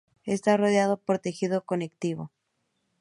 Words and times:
Está 0.25 0.57
rodeado 0.57 0.97
por 0.97 1.19
tejido 1.19 1.63
conectivo. 1.63 2.31